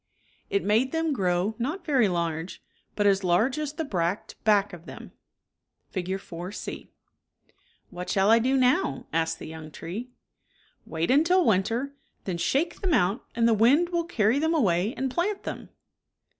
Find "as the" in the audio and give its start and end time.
3.59-3.85